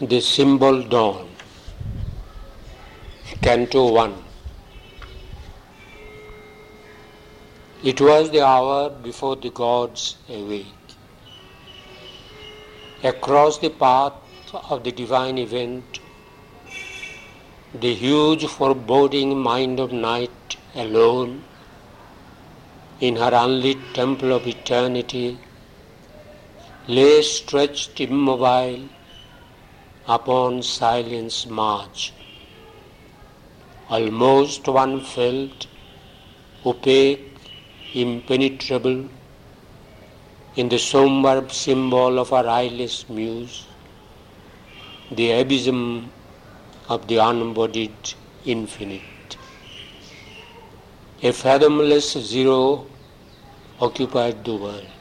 the 0.00 0.20
symbol 0.20 0.82
dawn. 0.82 1.26
Canto 3.40 3.92
1. 3.92 4.14
It 7.82 7.98
was 8.02 8.30
the 8.30 8.44
hour 8.44 8.90
before 8.90 9.36
the 9.36 9.48
gods 9.48 10.16
awake. 10.28 10.66
Across 13.02 13.58
the 13.58 13.70
path 13.70 14.12
of 14.68 14.84
the 14.84 14.92
divine 14.92 15.38
event, 15.38 16.00
the 17.72 17.94
huge 17.94 18.44
foreboding 18.44 19.38
mind 19.38 19.80
of 19.80 19.92
night 19.92 20.58
alone, 20.74 21.42
in 23.00 23.16
her 23.16 23.30
unlit 23.32 23.78
temple 23.94 24.34
of 24.34 24.46
eternity, 24.46 25.38
lay 26.86 27.22
stretched 27.22 27.98
immobile 27.98 28.90
upon 30.08 30.62
silence 30.62 31.46
march. 31.46 32.12
Almost 33.88 34.68
one 34.68 35.00
felt 35.00 35.66
opaque, 36.64 37.32
impenetrable, 37.94 39.08
in 40.56 40.68
the 40.68 40.78
somber 40.78 41.48
symbol 41.50 42.18
of 42.18 42.32
our 42.32 42.46
eyeless 42.46 43.08
muse, 43.08 43.66
the 45.10 45.30
abysm 45.32 46.10
of 46.88 47.06
the 47.08 47.18
unbodied 47.18 48.14
infinite. 48.44 49.36
A 51.22 51.32
fathomless 51.32 52.12
zero 52.12 52.86
occupied 53.80 54.44
the 54.44 54.54
world 54.54 54.95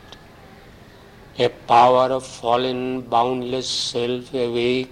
a 1.37 1.49
power 1.67 2.07
of 2.15 2.25
fallen 2.25 3.01
boundless 3.01 3.69
self 3.69 4.33
awake 4.33 4.89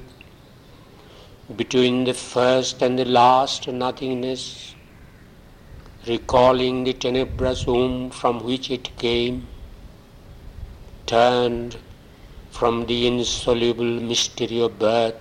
between 1.55 2.03
the 2.03 2.13
first 2.13 2.81
and 2.81 2.99
the 2.99 3.05
last 3.05 3.65
nothingness, 3.69 4.75
recalling 6.05 6.83
the 6.83 6.91
tenebrous 6.91 7.65
womb 7.65 8.09
from 8.09 8.43
which 8.43 8.69
it 8.69 8.93
came, 8.97 9.47
turned 11.05 11.77
from 12.51 12.85
the 12.87 13.07
insoluble 13.07 13.93
mystery 14.11 14.59
of 14.59 14.77
birth 14.77 15.15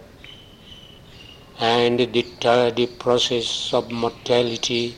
and 1.60 2.00
the 2.00 2.26
tardy 2.40 2.88
process 2.88 3.72
of 3.72 3.92
mortality 3.92 4.96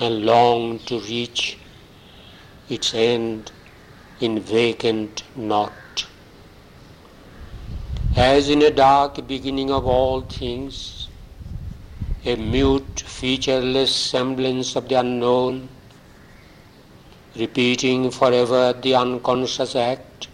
and 0.00 0.26
longed 0.26 0.84
to 0.88 0.98
reach 1.02 1.56
its 2.68 2.92
end 2.94 3.52
in 4.20 4.40
vacant 4.40 5.22
naught. 5.36 6.06
As 8.16 8.48
in 8.48 8.62
a 8.62 8.70
dark 8.70 9.26
beginning 9.28 9.70
of 9.70 9.84
all 9.84 10.22
things, 10.22 11.08
a 12.24 12.34
mute, 12.36 13.04
featureless 13.06 13.94
semblance 13.94 14.74
of 14.74 14.88
the 14.88 14.98
unknown, 14.98 15.68
repeating 17.36 18.10
forever 18.10 18.72
the 18.72 18.94
unconscious 18.94 19.76
act, 19.76 20.28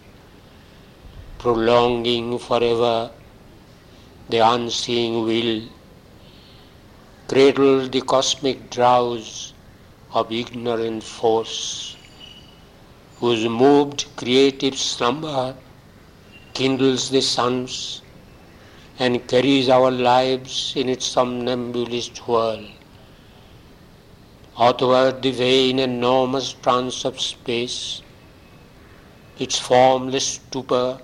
prolonging 1.37 2.39
forever 2.39 3.11
the 4.29 4.37
unseeing 4.37 5.25
will, 5.25 5.61
cradled 7.27 7.91
the 7.91 8.01
cosmic 8.01 8.69
drowse 8.69 9.53
of 10.13 10.31
ignorant 10.31 11.03
force 11.03 11.97
whose 13.19 13.47
moved 13.47 14.05
creative 14.15 14.77
slumber 14.77 15.55
kindles 16.53 17.09
the 17.09 17.21
suns 17.21 18.01
and 18.99 19.27
carries 19.27 19.69
our 19.69 19.91
lives 19.91 20.73
in 20.75 20.89
its 20.89 21.05
somnambulist 21.05 22.17
whirl. 22.27 22.63
Outward 24.59 25.21
the 25.23 25.31
vain 25.31 25.79
enormous 25.79 26.53
trance 26.53 27.05
of 27.05 27.19
space, 27.19 28.01
its 29.39 29.57
formless 29.57 30.27
stupor, 30.27 30.99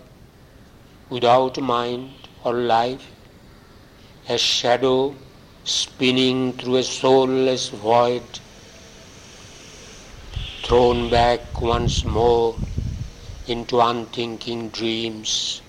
without 1.09 1.59
mind 1.59 2.12
or 2.44 2.53
life, 2.53 3.07
a 4.28 4.38
shadow 4.38 5.16
spinning 5.63 6.53
through 6.53 6.78
a 6.78 6.83
soulless 6.83 7.69
void 7.69 8.22
thrown 10.69 11.09
back 11.09 11.59
once 11.63 12.06
more 12.06 12.56
into 13.47 13.80
unthinking 13.81 14.69
dreams. 14.69 15.63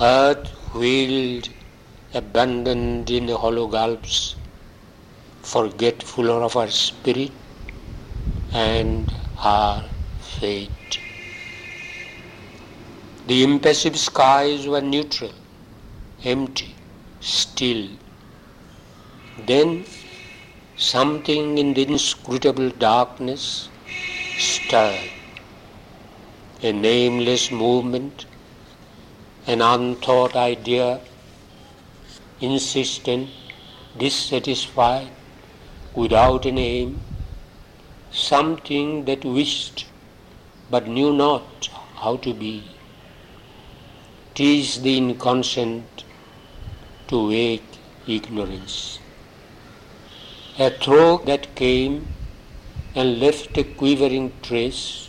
Earth 0.00 0.48
wheeled, 0.74 1.48
abandoned 2.12 3.08
in 3.08 3.26
the 3.26 3.36
hollow 3.36 3.68
gulfs, 3.68 4.34
forgetful 5.42 6.28
of 6.46 6.56
our 6.56 6.68
spirit 6.68 7.30
and 8.52 9.12
our 9.38 9.84
fate. 10.18 10.98
The 13.28 13.44
impassive 13.44 13.96
skies 13.96 14.66
were 14.66 14.80
neutral, 14.80 15.34
empty, 16.24 16.74
still. 17.20 17.86
Then 19.46 19.84
something 20.74 21.56
in 21.56 21.72
the 21.74 21.82
inscrutable 21.82 22.70
darkness 22.70 23.68
stirred. 24.72 25.10
A 26.62 26.72
nameless 26.72 27.42
movement, 27.62 28.24
an 29.46 29.60
unthought 29.60 30.34
idea, 30.34 31.00
insistent, 32.40 33.28
dissatisfied, 33.98 35.10
without 35.94 36.46
a 36.46 36.52
name, 36.52 36.94
something 38.12 39.04
that 39.04 39.26
wished 39.26 39.84
but 40.70 40.88
knew 40.88 41.12
not 41.12 41.68
how 42.04 42.16
to 42.28 42.32
be. 42.32 42.54
Tis 44.34 44.80
the 44.80 44.96
inconscient 44.96 46.04
to 47.08 47.28
wake 47.28 47.78
ignorance. 48.06 48.98
A 50.58 50.70
throat 50.70 51.26
that 51.26 51.54
came 51.62 52.06
and 52.94 53.20
left 53.20 53.56
a 53.56 53.64
quivering 53.64 54.30
trace, 54.42 55.08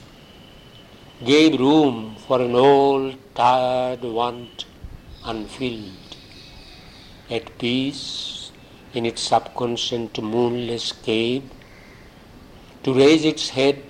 gave 1.26 1.60
room 1.60 2.16
for 2.26 2.42
an 2.42 2.56
old 2.56 3.16
tired 3.36 4.04
want 4.04 4.66
unfilled, 5.26 6.16
at 7.30 7.58
peace 7.58 8.52
in 8.94 9.06
its 9.06 9.22
subconscient 9.22 10.22
moonless 10.22 10.94
cave, 10.94 11.44
to 12.84 12.94
raise 12.94 13.26
its 13.26 13.50
head 13.50 13.84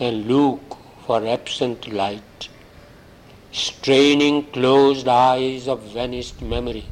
and 0.00 0.26
look 0.26 0.76
for 1.06 1.24
absent 1.24 1.86
light, 1.92 2.48
straining 3.52 4.42
closed 4.50 5.06
eyes 5.06 5.68
of 5.68 5.82
vanished 5.92 6.42
memory, 6.42 6.86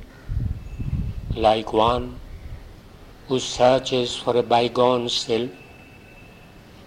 like 1.35 1.73
one 1.73 2.17
who 3.27 3.41
searches 3.41 4.17
for 4.17 4.37
a 4.37 4.43
bygone 4.43 5.09
self 5.09 5.64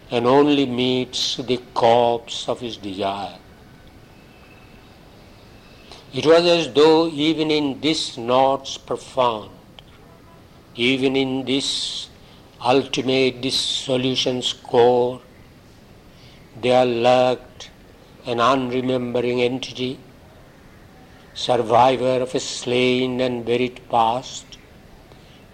and 0.09 0.25
only 0.25 0.65
meets 0.65 1.35
the 1.37 1.57
corpse 1.73 2.47
of 2.47 2.59
his 2.59 2.77
desire. 2.77 3.37
It 6.13 6.25
was 6.25 6.45
as 6.45 6.73
though 6.73 7.07
even 7.07 7.51
in 7.51 7.81
this 7.81 8.17
knot's 8.17 8.77
profound, 8.77 9.51
even 10.75 11.15
in 11.15 11.45
this 11.45 12.09
ultimate 12.63 13.41
dissolution's 13.41 14.53
core, 14.53 15.21
there 16.61 16.85
lurked 16.85 17.69
an 18.25 18.37
unremembering 18.37 19.41
entity, 19.41 19.99
survivor 21.33 22.21
of 22.21 22.33
a 22.33 22.39
slain 22.39 23.19
and 23.21 23.45
buried 23.45 23.79
past, 23.89 24.57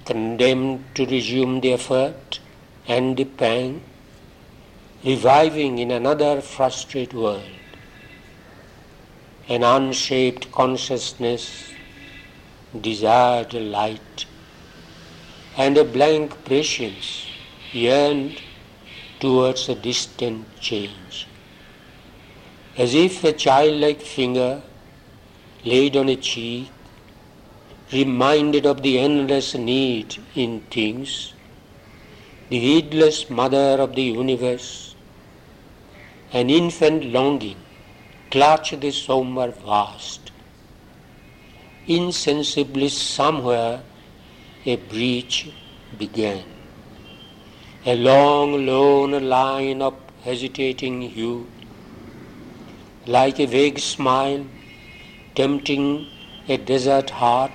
condemned 0.05 0.83
to 0.95 1.05
resume 1.05 1.59
the 1.61 1.73
effort 1.73 2.39
and 2.87 3.17
the 3.17 3.25
pang, 3.25 3.81
reviving 5.05 5.79
in 5.79 5.91
another 5.91 6.39
frustrate 6.39 7.13
world. 7.13 7.43
An 9.49 9.61
unshaped 9.61 10.49
consciousness 10.51 11.73
desired 12.79 13.53
light, 13.53 14.25
and 15.57 15.77
a 15.77 15.83
blank 15.83 16.45
prescience 16.45 17.27
yearned 17.73 18.41
towards 19.19 19.67
a 19.67 19.75
distant 19.75 20.45
change. 20.61 21.27
As 22.77 22.95
if 22.95 23.23
a 23.25 23.33
childlike 23.33 24.01
finger 24.01 24.61
laid 25.65 25.97
on 25.97 26.07
a 26.07 26.15
cheek, 26.15 26.71
reminded 27.91 28.65
of 28.65 28.81
the 28.81 28.97
endless 28.99 29.53
need 29.53 30.15
in 30.33 30.61
things, 30.71 31.33
the 32.49 32.57
heedless 32.57 33.29
mother 33.29 33.81
of 33.81 33.95
the 33.95 34.03
universe 34.03 34.92
an 36.39 36.49
infant 36.49 37.03
longing 37.15 37.59
clutched 38.31 38.81
the 38.81 38.89
somber 38.91 39.51
vast, 39.65 40.31
insensibly 41.85 42.89
somewhere 42.89 43.83
a 44.65 44.75
breach 44.93 45.37
began. 45.99 46.43
A 47.85 47.95
long, 47.95 48.65
lone 48.65 49.29
line 49.29 49.83
of 49.83 49.93
hesitating 50.23 51.01
hue, 51.01 51.45
like 53.05 53.39
a 53.39 53.45
vague 53.45 53.77
smile 53.77 54.43
tempting 55.35 56.07
a 56.47 56.57
desert 56.57 57.09
heart, 57.11 57.51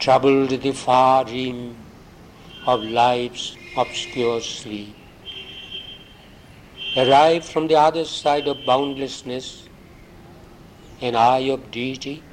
troubled 0.00 0.50
the 0.50 0.72
far 0.72 1.24
rim 1.26 1.76
of 2.66 2.82
life's 2.82 3.56
obscure 3.76 4.40
sleep. 4.40 4.99
Arrived 6.96 7.44
from 7.44 7.68
the 7.68 7.76
other 7.78 8.04
side 8.04 8.48
of 8.48 8.66
boundlessness, 8.66 9.68
an 11.00 11.14
eye 11.14 11.48
of 11.48 11.70
deity 11.70 12.24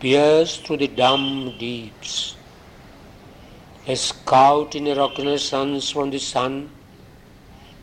pierced 0.00 0.66
through 0.66 0.78
the 0.78 0.88
dumb 0.88 1.54
deeps. 1.58 2.36
A 3.86 3.94
scout 3.94 4.74
in 4.74 4.86
a 4.86 4.94
reconnaissance 4.94 5.90
from 5.90 6.10
the 6.10 6.18
sun, 6.18 6.70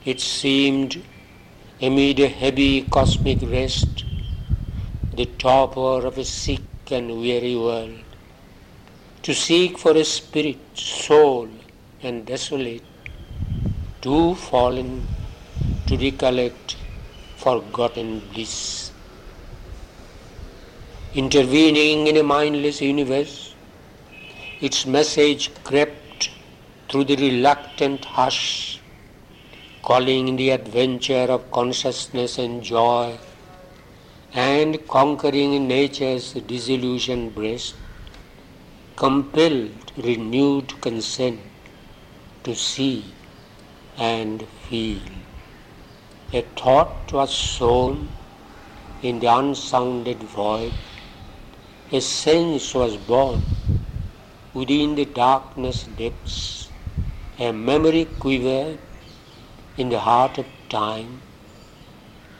it 0.03 0.19
seemed 0.19 1.03
amid 1.79 2.19
a 2.19 2.29
heavy 2.29 2.81
cosmic 2.81 3.43
rest, 3.43 4.05
the 5.13 5.25
topper 5.25 6.07
of 6.07 6.17
a 6.17 6.25
sick 6.25 6.61
and 6.89 7.21
weary 7.21 7.55
world, 7.55 8.01
to 9.21 9.35
seek 9.35 9.77
for 9.77 9.91
a 9.91 10.03
spirit, 10.03 10.57
soul, 10.73 11.47
and 12.01 12.25
desolate, 12.25 12.85
too 14.01 14.33
fallen 14.33 15.07
to 15.87 15.97
recollect 15.97 16.77
forgotten 17.37 18.19
bliss. 18.33 18.91
Intervening 21.13 22.07
in 22.07 22.17
a 22.17 22.23
mindless 22.23 22.81
universe, 22.81 23.53
its 24.61 24.85
message 24.85 25.51
crept 25.63 26.29
through 26.89 27.03
the 27.03 27.15
reluctant 27.15 28.03
hush, 28.03 28.79
calling 29.83 30.35
the 30.35 30.49
adventure 30.49 31.27
of 31.35 31.51
consciousness 31.51 32.37
and 32.37 32.63
joy, 32.63 33.17
and 34.33 34.87
conquering 34.87 35.67
nature's 35.67 36.33
disillusioned 36.33 37.33
breast, 37.35 37.75
compelled 38.95 39.91
renewed 39.97 40.73
consent 40.81 41.39
to 42.43 42.55
see 42.55 43.05
and 43.97 44.45
feel. 44.67 44.99
A 46.33 46.41
thought 46.41 47.13
was 47.13 47.33
sown 47.33 48.09
in 49.01 49.19
the 49.19 49.27
unsounded 49.27 50.23
void. 50.23 50.73
A 51.91 52.01
sense 52.01 52.73
was 52.73 52.97
born 52.97 53.43
within 54.53 54.95
the 54.95 55.05
darkness 55.05 55.83
depths. 55.83 56.69
A 57.37 57.51
memory 57.51 58.05
quivered 58.05 58.79
in 59.77 59.89
the 59.89 59.99
heart 59.99 60.39
of 60.39 60.47
time 60.67 61.21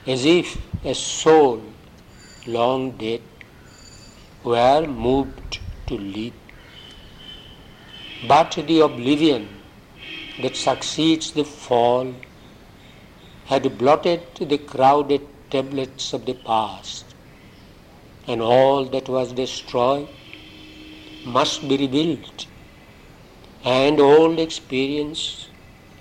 as 0.07 0.25
if 0.25 0.57
a 0.83 0.95
soul 0.95 1.61
long 2.47 2.91
dead 2.97 3.21
were 4.43 4.87
moved 4.87 5.59
to 5.87 5.95
live. 5.97 6.33
But 8.23 8.57
the 8.67 8.79
oblivion 8.79 9.61
that 10.39 10.55
succeeds 10.55 11.31
the 11.31 11.45
fall 11.45 12.15
had 13.47 13.77
blotted 13.77 14.21
the 14.53 14.57
crowded 14.57 15.21
tablets 15.51 16.13
of 16.13 16.25
the 16.25 16.33
past, 16.33 17.05
and 18.27 18.41
all 18.41 18.85
that 18.85 19.07
was 19.07 19.33
destroyed 19.33 20.07
must 21.25 21.67
be 21.69 21.77
rebuilt, 21.77 22.47
and 23.63 23.99
old 23.99 24.39
experience 24.39 25.47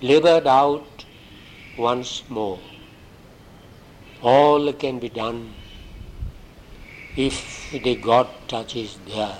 labored 0.00 0.46
out 0.46 1.04
once 1.76 2.22
more. 2.28 2.60
All 4.22 4.72
can 4.72 4.98
be 4.98 5.10
done 5.10 5.52
if 7.16 7.38
the 7.70 7.94
God 7.96 8.26
touch 8.48 8.74
is 8.76 8.96
there. 9.06 9.38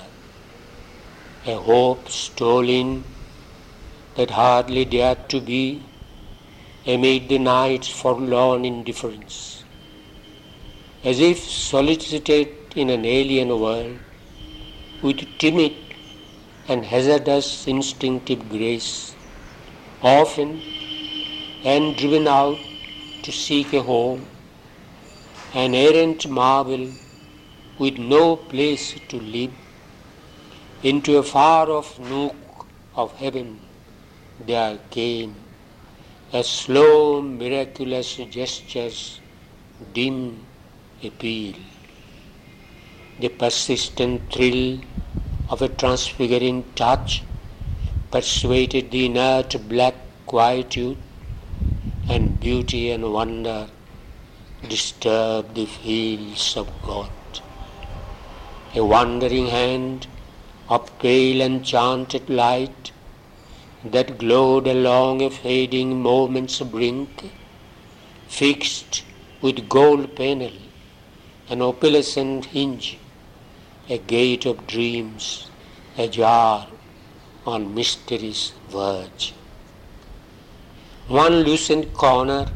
A 1.47 1.57
hope 1.57 2.09
stolen 2.09 3.05
that 4.17 4.31
hardly 4.31 4.85
dared 4.85 5.29
to 5.31 5.41
be 5.41 5.65
amid 6.87 7.29
the 7.31 7.39
night's 7.39 7.89
forlorn 7.89 8.65
indifference, 8.65 9.65
as 11.03 11.19
if 11.19 11.39
solicited 11.39 12.49
in 12.77 12.91
an 12.91 13.05
alien 13.07 13.49
world 13.59 13.99
with 15.03 15.23
timid 15.39 15.75
and 16.69 16.85
hazardous 16.85 17.67
instinctive 17.67 18.49
grace, 18.51 19.15
often 20.03 20.61
and 21.65 21.97
driven 21.97 22.29
out 22.29 22.59
to 23.23 23.33
seek 23.33 23.73
a 23.73 23.83
home, 23.83 24.27
an 25.55 25.75
errant 25.75 26.29
marvel 26.29 26.87
with 27.79 27.97
no 27.97 28.37
place 28.37 28.95
to 29.09 29.17
live, 29.19 29.55
into 30.83 31.17
a 31.17 31.23
far 31.23 31.71
off 31.71 31.99
nook 31.99 32.67
of 32.95 33.11
heaven 33.17 33.59
there 34.47 34.79
came 34.91 35.35
a 36.33 36.43
slow, 36.43 37.21
miraculous 37.23 38.17
gestures, 38.17 39.21
dim 39.93 40.45
appeal. 41.03 41.55
The 43.21 43.29
persistent 43.29 44.33
thrill 44.33 44.81
of 45.51 45.63
a 45.63 45.69
transfiguring 45.69 46.73
touch 46.75 47.23
persuaded 48.11 48.91
the 48.91 49.07
inert 49.07 49.57
black 49.69 49.95
quietude 50.27 50.97
and 52.09 52.41
beauty 52.41 52.91
and 52.91 53.13
wonder 53.13 53.69
disturbed 54.69 55.55
the 55.55 55.67
fields 55.67 56.57
of 56.57 56.69
God. 56.83 57.11
A 58.75 58.85
wandering 58.85 59.47
hand 59.47 60.07
of 60.69 60.99
pale 60.99 61.41
enchanted 61.43 62.29
light 62.31 62.94
that 63.85 64.17
glowed 64.17 64.67
along 64.67 65.21
a 65.21 65.31
fading 65.31 66.01
moment's 66.01 66.61
brink, 66.61 67.31
fixed 68.27 69.05
with 69.43 69.69
gold 69.69 70.17
panel, 70.17 70.53
an 71.51 71.61
opalescent 71.61 72.47
hinge, 72.47 72.97
a 73.91 73.99
gate 73.99 74.47
of 74.47 74.67
dreams, 74.67 75.51
ajar 75.99 76.67
on 77.47 77.75
mystery's 77.75 78.53
verge. 78.71 79.35
One 81.07 81.43
loosened 81.43 81.93
corner, 81.93 82.47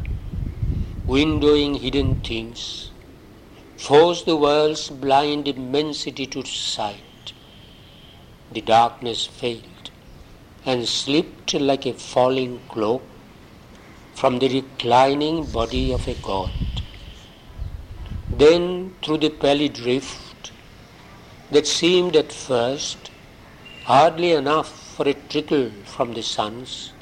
windowing 1.07 1.81
hidden 1.81 2.15
things, 2.23 2.91
forced 3.77 4.25
the 4.25 4.37
world's 4.37 4.89
blind 4.89 5.47
immensity 5.47 6.27
to 6.27 6.43
sight. 6.47 7.35
The 8.51 8.63
darkness 8.63 9.27
failed 9.27 9.78
and 10.67 10.87
slipped 10.87 11.55
like 11.55 11.87
a 11.87 11.93
falling 11.93 12.61
cloak 12.69 13.03
from 14.15 14.39
the 14.39 14.49
reclining 14.49 15.45
body 15.45 15.93
of 15.93 16.07
a 16.09 16.15
god. 16.15 16.51
Then, 18.31 18.95
through 19.03 19.19
the 19.19 19.31
pallid 19.31 19.79
rift 19.81 20.53
that 21.51 21.67
seemed 21.67 22.17
at 22.17 22.33
first 22.33 23.11
hardly 23.85 24.33
enough 24.33 24.71
for 24.95 25.09
a 25.09 25.15
trickle 25.15 25.71
from 25.85 26.13
the 26.15 26.23
suns, 26.23 26.93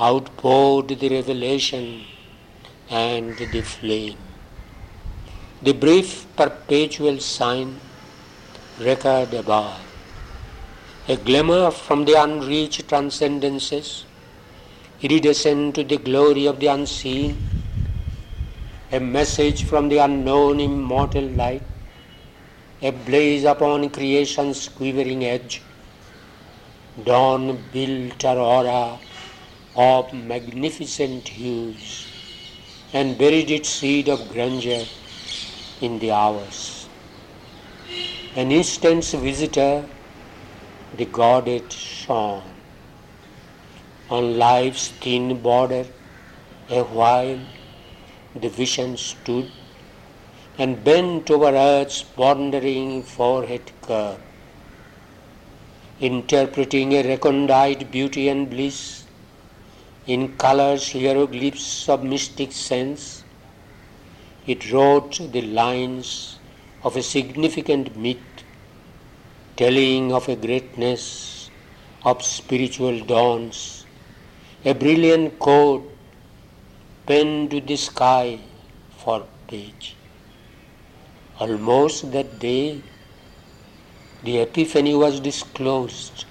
outpoured 0.00 0.88
the 0.88 1.08
revelation 1.08 2.04
and 2.88 3.36
the 3.36 3.62
flame. 3.62 4.16
The 5.62 5.72
brief 5.72 6.26
perpetual 6.36 7.18
sign 7.18 7.80
record 8.78 9.34
above 9.34 9.85
a 11.08 11.16
glimmer 11.16 11.70
from 11.70 12.04
the 12.04 12.14
unreached 12.20 12.88
transcendences, 12.88 14.04
iridescent 15.00 15.76
to 15.76 15.84
the 15.84 15.98
glory 15.98 16.46
of 16.46 16.58
the 16.58 16.66
unseen, 16.66 17.38
a 18.90 18.98
message 18.98 19.62
from 19.62 19.88
the 19.88 19.98
unknown 19.98 20.58
immortal 20.58 21.22
light, 21.42 21.62
a 22.82 22.90
blaze 22.90 23.44
upon 23.44 23.88
creation's 23.88 24.68
quivering 24.68 25.24
edge, 25.24 25.62
dawn 27.04 27.56
built 27.72 28.24
aurora 28.24 28.98
of 29.76 30.12
magnificent 30.12 31.28
hues, 31.28 32.08
and 32.92 33.16
buried 33.16 33.48
its 33.48 33.68
seed 33.68 34.08
of 34.08 34.28
grandeur 34.32 34.84
in 35.80 36.00
the 36.00 36.10
hours. 36.10 36.88
An 38.34 38.50
instant's 38.50 39.12
visitor 39.14 39.88
the 40.96 41.04
goddess 41.04 41.74
shone. 41.74 42.42
On 44.08 44.38
life's 44.38 44.88
thin 44.88 45.40
border, 45.42 45.84
a 46.70 46.82
while 46.82 47.40
the 48.34 48.48
vision 48.48 48.96
stood, 48.96 49.50
and 50.58 50.82
bent 50.84 51.30
over 51.30 51.52
earth's 51.54 52.04
wandering 52.16 53.02
forehead 53.02 53.72
curve, 53.82 54.20
interpreting 56.00 56.94
a 56.94 57.02
recondite 57.02 57.90
beauty 57.90 58.28
and 58.28 58.48
bliss 58.48 59.04
in 60.06 60.36
colors 60.36 60.92
hieroglyphs 60.92 61.88
of 61.88 62.04
mystic 62.04 62.52
sense, 62.52 63.24
it 64.46 64.70
wrote 64.70 65.20
the 65.32 65.42
lines 65.42 66.38
of 66.84 66.96
a 66.96 67.02
significant 67.02 67.96
myth 67.96 68.35
telling 69.56 70.12
of 70.12 70.28
a 70.28 70.36
greatness 70.36 71.50
of 72.04 72.22
spiritual 72.22 73.00
dawns, 73.00 73.86
a 74.64 74.74
brilliant 74.74 75.38
code 75.38 75.82
penned 77.06 77.50
to 77.50 77.60
the 77.60 77.76
sky 77.76 78.38
for 78.98 79.24
page. 79.48 79.96
Almost 81.40 82.12
that 82.12 82.38
day, 82.38 82.82
the 84.24 84.38
Epiphany 84.38 84.94
was 84.94 85.20
disclosed, 85.20 86.26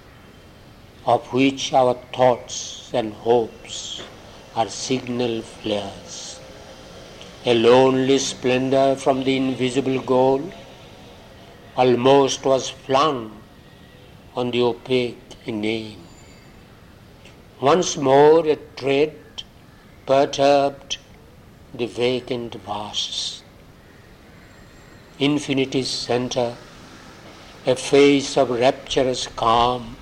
of 1.06 1.26
which 1.34 1.74
our 1.74 1.96
thoughts 2.14 2.92
and 2.94 3.14
hopes 3.14 4.04
are 4.56 4.70
signal 4.70 5.42
flares. 5.42 6.40
A 7.46 7.54
lonely 7.56 8.20
splendor 8.20 8.96
from 8.96 9.24
the 9.24 9.36
invisible 9.36 10.00
goal 10.02 10.42
almost 11.78 12.46
was 12.46 12.70
flung 12.70 13.42
on 14.36 14.52
the 14.52 14.62
opaque 14.62 15.36
inane. 15.46 16.04
Once 17.62 17.96
more 17.98 18.46
a 18.48 18.56
tread 18.76 19.16
perturbed 20.06 20.98
the 21.74 21.86
vacant 21.86 22.56
vasts 22.56 23.44
infinity's 25.20 25.90
center, 25.90 26.58
a 27.66 27.76
face 27.76 28.38
of 28.38 28.50
rapturous 28.50 29.28
calm, 29.28 29.96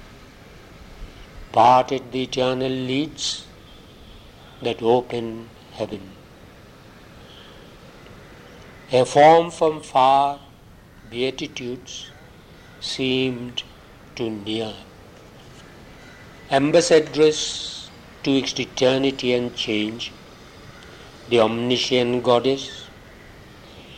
parted 1.52 2.12
the 2.12 2.24
eternal 2.24 2.72
leads 2.72 3.46
that 4.62 4.82
open 4.82 5.50
heaven. 5.74 6.02
A 8.92 9.06
form 9.06 9.52
from 9.52 9.82
far 9.82 10.40
beatitudes 11.14 12.10
seemed 12.80 13.62
to 14.16 14.30
near. 14.32 14.74
Ambassadress 16.50 17.42
twixt 18.24 18.60
eternity 18.60 19.34
and 19.34 19.56
change, 19.56 20.12
the 21.30 21.40
omniscient 21.40 22.24
goddess 22.24 22.64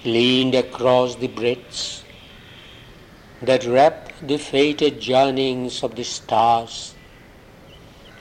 leaned 0.03 0.55
across 0.55 1.15
the 1.23 1.29
breadths 1.39 2.03
that 3.41 3.65
wrapped 3.65 4.27
the 4.27 4.37
fated 4.37 4.99
journeyings 4.99 5.81
of 5.83 5.95
the 5.95 6.03
stars 6.03 6.95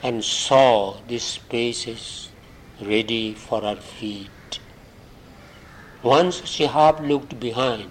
and 0.04 0.24
saw 0.24 0.94
the 1.08 1.18
spaces 1.18 2.28
ready 2.92 3.34
for 3.34 3.60
her 3.62 3.76
feet. 3.76 4.60
Once 6.04 6.40
she 6.54 6.66
half 6.78 7.00
looked 7.00 7.38
behind 7.40 7.90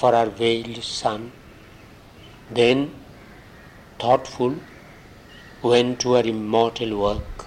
for 0.00 0.12
her 0.12 0.28
veiled 0.40 0.82
son, 0.82 1.30
then, 2.58 2.78
thoughtful, 3.98 4.54
went 5.62 6.00
to 6.00 6.14
her 6.14 6.22
immortal 6.32 6.92
work. 6.98 7.44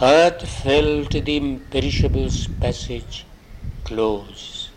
Earth 0.00 0.42
felt 0.46 1.12
the 1.12 1.36
imperishable's 1.36 2.46
passage 2.64 3.24
close. 3.84 4.68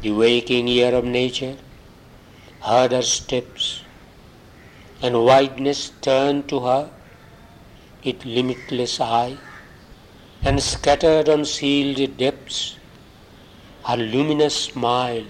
The 0.00 0.12
waking 0.12 0.68
ear 0.68 0.94
of 0.94 1.04
nature 1.04 1.56
heard 2.60 2.92
her 2.92 3.02
steps, 3.02 3.82
and 5.02 5.24
wideness 5.26 5.82
turned 6.08 6.48
to 6.48 6.60
her 6.60 6.90
its 8.02 8.24
limitless 8.24 9.00
eye, 9.02 9.36
and 10.46 10.62
scattered 10.62 11.28
on 11.28 11.44
sealed 11.44 12.02
depths 12.16 12.77
her 13.88 13.96
luminous 13.96 14.54
smile 14.64 15.24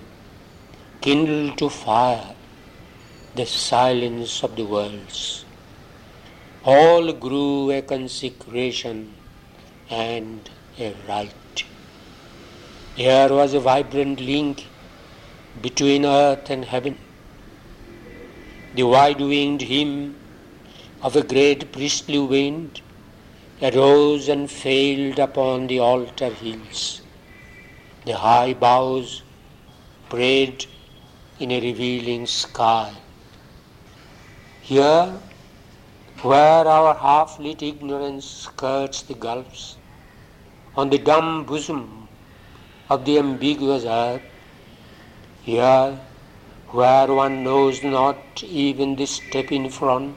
kindled 1.00 1.56
to 1.58 1.66
fire 1.68 2.30
the 3.36 3.46
silence 3.46 4.42
of 4.42 4.56
the 4.56 4.64
worlds. 4.64 5.44
All 6.64 7.12
grew 7.12 7.70
a 7.70 7.82
consecration 7.82 9.14
and 9.88 10.50
a 10.76 10.92
rite. 11.06 11.64
Here 12.96 13.28
was 13.28 13.54
a 13.54 13.60
vibrant 13.60 14.20
link 14.20 14.66
between 15.62 16.04
earth 16.04 16.50
and 16.50 16.64
heaven. 16.64 16.98
The 18.74 18.82
wide 18.82 19.20
winged 19.20 19.62
hymn 19.62 20.16
of 21.00 21.14
a 21.14 21.22
great 21.22 21.70
priestly 21.70 22.18
wind 22.18 22.80
arose 23.62 24.28
and 24.28 24.50
failed 24.50 25.20
upon 25.20 25.68
the 25.68 25.78
altar 25.78 26.30
hills. 26.30 27.02
The 28.08 28.16
high 28.16 28.54
boughs 28.54 29.22
prayed 30.08 30.64
in 31.38 31.50
a 31.50 31.60
revealing 31.60 32.24
sky. 32.24 32.90
Here, 34.62 35.12
where 36.22 36.66
our 36.66 36.94
half 36.94 37.38
lit 37.38 37.62
ignorance 37.62 38.24
skirts 38.24 39.02
the 39.02 39.12
gulfs, 39.12 39.76
on 40.74 40.88
the 40.88 40.96
dumb 40.96 41.44
bosom 41.44 42.08
of 42.88 43.04
the 43.04 43.18
ambiguous 43.18 43.84
earth, 43.84 44.22
here 45.42 46.00
where 46.70 47.12
one 47.12 47.44
knows 47.44 47.84
not 47.84 48.42
even 48.42 48.96
the 48.96 49.04
step 49.04 49.52
in 49.52 49.68
front, 49.68 50.16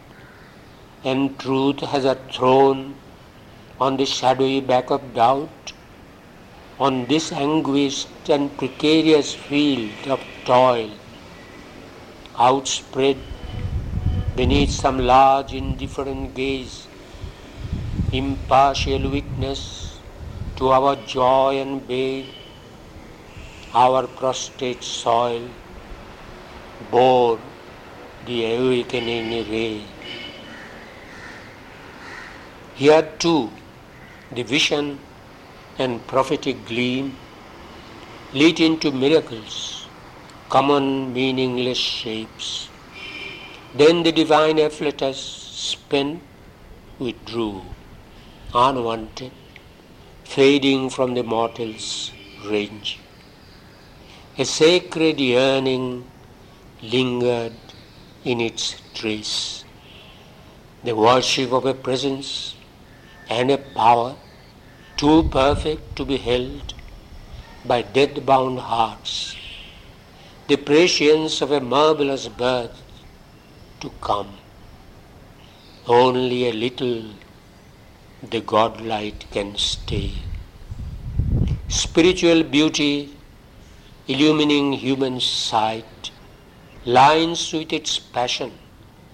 and 1.03 1.38
truth 1.38 1.81
has 1.81 2.05
a 2.05 2.15
throne 2.15 2.95
on 3.81 3.98
the 3.98 4.05
shadowy 4.05 4.62
back 4.62 4.89
of 4.91 5.13
doubt, 5.13 5.70
on 6.85 7.05
this 7.09 7.31
anguished 7.31 8.29
and 8.35 8.57
precarious 8.59 9.35
field 9.47 10.07
of 10.13 10.21
toil, 10.45 10.89
outspread 12.45 13.17
beneath 14.35 14.71
some 14.71 14.97
large 15.09 15.53
indifferent 15.53 16.33
gaze, 16.33 16.88
impartial 18.11 19.11
witness 19.11 19.61
to 20.55 20.69
our 20.77 20.95
joy 21.17 21.59
and 21.59 21.88
bale, 21.88 22.25
our 23.75 24.07
prostrate 24.07 24.83
soil 24.83 25.47
bore 26.89 27.39
the 28.25 28.39
awakening 28.55 29.29
ray. 29.51 29.83
Here 32.73 33.07
too, 33.19 33.51
the 34.31 34.41
vision 34.41 34.97
and 35.83 36.05
prophetic 36.07 36.57
gleam 36.69 37.15
lead 38.33 38.59
into 38.59 38.91
miracles, 38.91 39.88
common 40.50 41.11
meaningless 41.13 41.77
shapes. 41.77 42.69
Then 43.75 44.03
the 44.03 44.11
divine 44.11 44.57
afflatus 44.57 45.19
spent 45.71 46.21
withdrew, 47.00 47.61
unwanted, 48.53 49.31
fading 50.23 50.89
from 50.89 51.13
the 51.13 51.23
mortal's 51.23 52.11
range. 52.45 53.00
A 54.38 54.45
sacred 54.45 55.19
yearning 55.19 55.85
lingered 56.81 57.53
in 58.23 58.39
its 58.39 58.65
trace. 58.93 59.65
The 60.83 60.95
worship 60.95 61.51
of 61.51 61.65
a 61.65 61.73
presence 61.73 62.55
and 63.29 63.51
a 63.51 63.57
power 63.57 64.15
too 65.01 65.24
perfect 65.34 65.96
to 65.98 66.05
be 66.10 66.17
held 66.17 66.74
by 67.65 67.81
death 67.81 68.17
bound 68.24 68.60
hearts. 68.60 69.36
The 70.48 70.58
prescience 70.58 71.41
of 71.41 71.51
a 71.51 71.60
marvelous 71.60 72.27
birth 72.27 72.84
to 73.79 73.89
come. 74.00 74.38
Only 75.88 76.48
a 76.50 76.53
little 76.53 77.01
the 78.22 78.41
godlight 78.41 79.25
can 79.31 79.55
stay. 79.55 80.12
Spiritual 81.67 82.43
beauty 82.43 82.91
illumining 84.08 84.74
human 84.74 85.20
sight, 85.20 86.12
lines 86.86 87.51
with 87.53 87.74
its 87.74 87.98
passion 87.98 88.51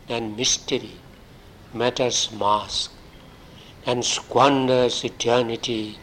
and 0.10 0.36
mystery, 0.36 0.96
matter's 1.74 2.30
mask, 2.32 2.97
and 3.88 4.06
squanders 4.06 5.04
eternity 5.06 5.98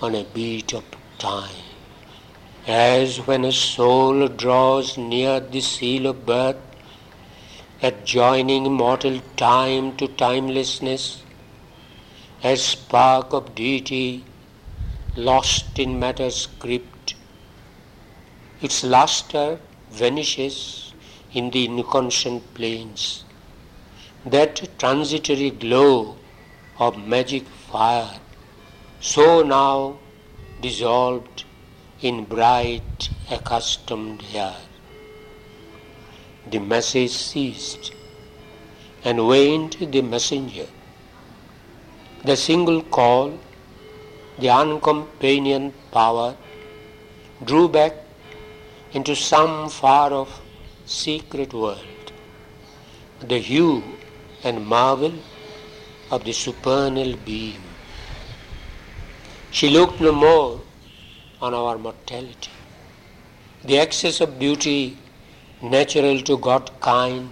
on 0.00 0.14
a 0.14 0.24
beat 0.24 0.72
of 0.72 0.84
time. 1.18 1.64
As 2.66 3.18
when 3.26 3.44
a 3.44 3.52
soul 3.52 4.28
draws 4.28 4.96
near 4.96 5.38
the 5.38 5.60
seal 5.60 6.06
of 6.06 6.24
birth, 6.24 6.56
adjoining 7.82 8.72
mortal 8.72 9.20
time 9.36 9.96
to 9.98 10.08
timelessness, 10.08 11.22
a 12.42 12.56
spark 12.56 13.32
of 13.34 13.54
deity 13.54 14.24
lost 15.16 15.78
in 15.78 15.98
matter's 16.00 16.48
crypt, 16.58 17.14
Its 18.62 18.82
luster 18.82 19.60
vanishes 19.90 20.94
in 21.32 21.50
the 21.50 21.66
inconscient 21.66 22.54
plains. 22.54 23.24
That 24.24 24.78
transitory 24.78 25.50
glow 25.50 26.16
of 26.78 26.98
magic 26.98 27.44
fire, 27.70 28.20
so 29.00 29.42
now 29.42 29.98
dissolved 30.60 31.44
in 32.00 32.24
bright 32.24 33.08
accustomed 33.30 34.22
air. 34.34 34.56
The 36.50 36.58
message 36.58 37.10
ceased 37.10 37.92
and 39.04 39.26
waned 39.26 39.76
the 39.80 40.02
messenger. 40.02 40.66
The 42.24 42.36
single 42.36 42.82
call, 42.82 43.38
the 44.38 44.50
uncompanioned 44.50 45.72
power, 45.90 46.36
drew 47.44 47.68
back 47.68 47.94
into 48.92 49.14
some 49.16 49.68
far 49.70 50.12
off 50.12 50.40
secret 50.84 51.52
world. 51.52 52.12
The 53.20 53.38
hue 53.38 53.82
and 54.44 54.66
marvel 54.66 55.14
of 56.10 56.24
the 56.24 56.32
supernal 56.32 57.16
beam. 57.24 57.60
She 59.50 59.70
looked 59.70 60.00
no 60.00 60.12
more 60.12 60.60
on 61.40 61.54
our 61.54 61.78
mortality. 61.78 62.50
The 63.64 63.78
excess 63.78 64.20
of 64.20 64.38
beauty 64.38 64.98
natural 65.62 66.20
to 66.22 66.36
God 66.38 66.70
kind 66.80 67.30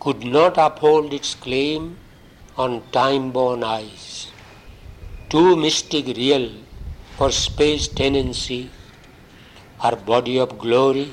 could 0.00 0.24
not 0.24 0.58
uphold 0.58 1.12
its 1.12 1.34
claim 1.34 1.98
on 2.56 2.82
time 2.90 3.30
born 3.32 3.62
eyes. 3.62 4.30
Too 5.28 5.56
mystic 5.56 6.06
real 6.16 6.50
for 7.16 7.30
space 7.30 7.86
tenancy, 7.88 8.70
her 9.80 9.96
body 9.96 10.38
of 10.38 10.58
glory 10.58 11.10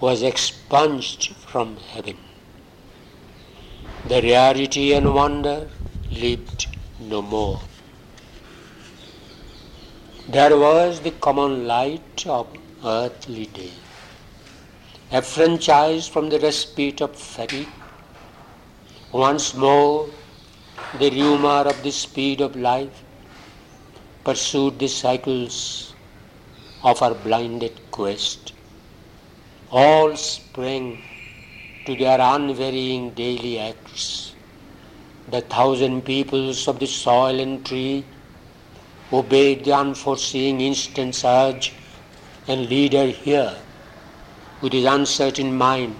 was 0.00 0.22
expunged 0.22 1.34
from 1.36 1.76
heaven. 1.92 2.18
The 4.06 4.22
rarity 4.22 4.92
and 4.92 5.14
wonder 5.14 5.68
lived 6.20 6.66
no 7.00 7.22
more. 7.22 7.60
There 10.28 10.56
was 10.56 11.00
the 11.00 11.12
common 11.12 11.66
light 11.66 12.26
of 12.26 12.46
earthly 12.84 13.46
day, 13.46 13.72
affranchised 15.10 16.10
from 16.10 16.28
the 16.28 16.40
respite 16.40 17.00
of 17.00 17.16
fatigue. 17.16 17.68
Once 19.12 19.54
more, 19.54 20.08
the 20.98 21.10
rumor 21.10 21.62
of 21.72 21.82
the 21.82 21.90
speed 21.90 22.40
of 22.40 22.56
life 22.56 23.02
pursued 24.24 24.78
the 24.78 24.88
cycles 24.88 25.94
of 26.82 27.00
our 27.02 27.14
blinded 27.14 27.80
quest. 27.90 28.52
All 29.70 30.16
sprang 30.16 30.98
to 31.86 31.96
their 31.96 32.20
unvarying 32.20 33.10
daily 33.14 33.58
acts. 33.58 34.27
The 35.30 35.42
thousand 35.42 36.06
peoples 36.06 36.66
of 36.68 36.78
the 36.78 36.86
soil 36.86 37.38
and 37.38 37.64
tree 37.64 38.02
obeyed 39.12 39.64
the 39.64 39.74
unforeseen 39.74 40.58
instant 40.58 41.22
urge 41.22 41.74
and 42.46 42.66
leader 42.70 43.06
here 43.06 43.54
with 44.62 44.72
his 44.72 44.86
uncertain 44.86 45.54
mind, 45.54 45.96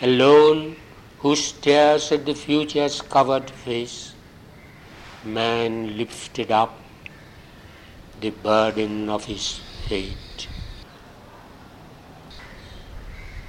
alone 0.00 0.76
who 1.18 1.34
stares 1.34 2.12
at 2.12 2.24
the 2.24 2.34
future's 2.34 3.02
covered 3.02 3.50
face, 3.50 4.14
man 5.24 5.96
lifted 5.96 6.52
up 6.52 6.78
the 8.20 8.30
burden 8.30 9.08
of 9.08 9.24
his 9.24 9.60
fate. 9.88 10.46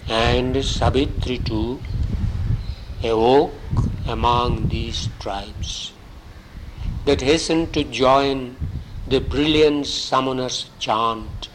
And 0.09 0.65
Savitri 0.65 1.37
too 1.37 1.79
awoke 3.03 3.53
among 4.07 4.67
these 4.69 5.09
tribes 5.19 5.91
that 7.05 7.21
hastened 7.21 7.73
to 7.73 7.83
join 7.83 8.55
the 9.07 9.19
brilliant 9.19 9.85
summoner's 9.85 10.69
chant 10.79 11.49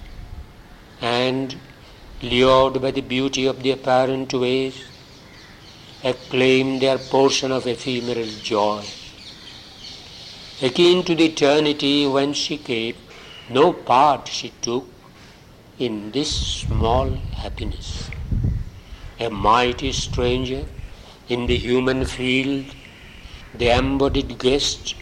and, 1.01 1.57
lured 2.23 2.81
by 2.83 2.91
the 2.91 3.01
beauty 3.01 3.47
of 3.47 3.63
the 3.63 3.71
apparent 3.71 4.33
ways, 4.33 4.75
acclaimed 6.05 6.81
their 6.83 6.99
portion 6.99 7.51
of 7.53 7.67
ephemeral 7.67 8.31
joy. 8.43 8.85
Akin 10.63 11.03
to 11.05 11.15
the 11.15 11.27
eternity 11.27 12.07
when 12.07 12.33
she 12.33 12.57
came, 12.59 12.97
no 13.49 13.73
part 13.73 14.29
she 14.29 14.51
took 14.63 14.87
in 15.79 16.11
this 16.13 16.31
small 16.31 17.09
happiness. 17.43 18.11
A 19.19 19.31
mighty 19.31 19.93
stranger 19.93 20.65
in 21.31 21.47
the 21.47 21.57
human 21.57 22.05
field, 22.05 22.67
the 23.55 23.69
embodied 23.71 24.37
guest 24.39 24.95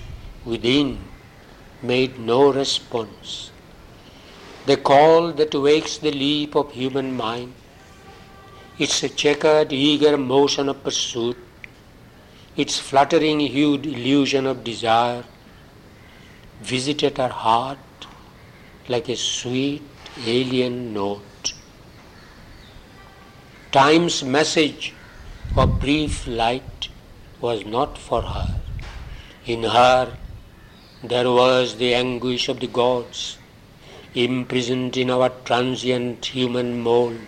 within 0.44 0.98
made 1.82 2.18
no 2.18 2.52
response. 2.52 3.50
The 4.66 4.76
call 4.76 5.32
that 5.32 5.54
wakes 5.54 5.96
the 5.96 6.10
leap 6.10 6.54
of 6.54 6.72
human 6.72 7.16
mind, 7.16 7.54
its 8.78 9.00
checkered, 9.16 9.72
eager 9.72 10.18
motion 10.18 10.68
of 10.68 10.84
pursuit, 10.84 11.38
its 12.56 12.78
fluttering 12.78 13.40
hued 13.40 13.86
illusion 13.86 14.46
of 14.46 14.62
desire, 14.62 15.24
visited 16.60 17.16
her 17.16 17.28
heart 17.28 17.78
like 18.88 19.08
a 19.08 19.16
sweet 19.16 19.82
alien 20.26 20.92
note. 20.92 21.54
Time's 23.72 24.22
message 24.22 24.94
of 25.56 25.80
brief 25.80 26.26
light 26.26 26.88
was 27.40 27.64
not 27.64 27.96
for 27.96 28.22
her. 28.22 28.48
In 29.46 29.62
her, 29.62 30.12
there 31.02 31.30
was 31.30 31.76
the 31.76 31.94
anguish 31.94 32.48
of 32.48 32.60
the 32.60 32.66
gods, 32.66 33.38
imprisoned 34.14 34.96
in 34.96 35.10
our 35.10 35.30
transient 35.44 36.26
human 36.26 36.80
mold, 36.80 37.20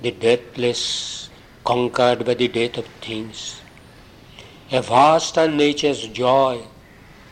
the 0.00 0.10
deathless, 0.10 1.28
conquered 1.64 2.24
by 2.24 2.34
the 2.34 2.48
death 2.48 2.78
of 2.78 2.86
things. 3.00 3.60
A 4.70 4.80
vaster 4.80 5.48
nature's 5.48 6.06
joy 6.08 6.62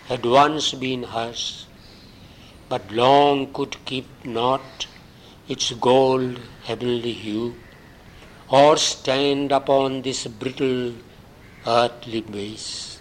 had 0.08 0.24
once 0.24 0.72
been 0.72 1.02
hers, 1.04 1.66
but 2.68 2.90
long 2.90 3.52
could 3.52 3.76
keep 3.84 4.06
not 4.24 4.86
its 5.48 5.70
gold 5.72 6.38
heavenly 6.64 7.12
hue, 7.12 7.54
or 8.48 8.76
stand 8.76 9.50
upon 9.50 10.02
this 10.02 10.26
brittle 10.26 10.92
earthly 11.66 12.20
base. 12.20 13.00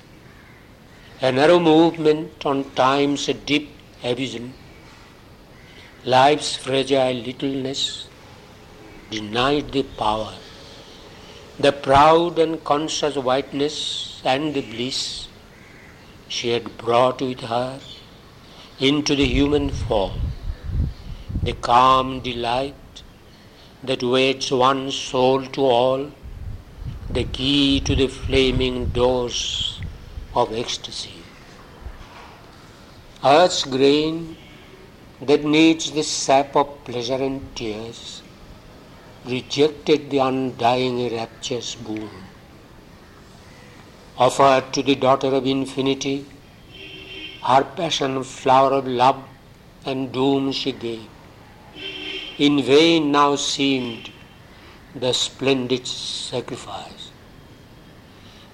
A 1.22 1.32
narrow 1.32 1.60
movement 1.60 2.46
on 2.46 2.64
time's 2.72 3.28
deep 3.46 3.70
abysm, 4.04 4.54
life's 6.04 6.56
fragile 6.56 7.14
littleness 7.14 8.08
denied 9.12 9.72
the 9.72 9.84
power, 9.84 10.34
the 11.60 11.72
proud 11.72 12.40
and 12.40 12.64
conscious 12.64 13.16
whiteness 13.16 14.22
and 14.26 14.54
the 14.54 14.62
bliss 14.62 15.28
she 16.28 16.50
had 16.50 16.78
brought 16.78 17.22
with 17.22 17.40
her 17.42 17.80
into 18.80 19.16
the 19.16 19.26
human 19.26 19.70
form, 19.70 20.20
the 21.44 21.54
calm 21.54 22.20
delight 22.20 22.76
that 23.88 24.04
waits 24.04 24.52
one 24.52 24.92
soul 24.92 25.46
to 25.48 25.62
all, 25.62 26.12
the 27.10 27.24
key 27.24 27.80
to 27.82 27.96
the 27.96 28.08
flaming 28.08 28.86
doors 28.88 29.80
of 30.34 30.54
ecstasy. 30.54 31.14
Earth's 33.24 33.64
grain 33.64 34.38
that 35.22 35.44
needs 35.44 35.92
the 35.92 36.04
sap 36.04 36.56
of 36.56 36.84
pleasure 36.84 37.22
and 37.30 37.56
tears 37.56 38.22
rejected 39.26 40.10
the 40.10 40.20
undying 40.20 40.98
rapture's 41.16 41.76
boon. 41.76 42.10
Offered 44.18 44.72
to 44.74 44.84
the 44.84 44.96
daughter 44.96 45.28
of 45.28 45.46
infinity 45.46 46.26
her 47.48 47.64
passion 47.64 48.24
flower 48.24 48.72
of 48.74 48.88
love 48.88 49.24
and 49.86 50.12
doom 50.12 50.52
she 50.52 50.72
gave. 50.72 51.15
In 52.38 52.62
vain 52.62 53.12
now 53.12 53.38
seemed 53.38 54.12
the 54.94 55.14
splendid 55.14 55.88
sacrifice 55.88 57.12